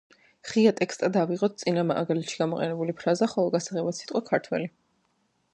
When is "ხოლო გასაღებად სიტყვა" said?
3.35-4.27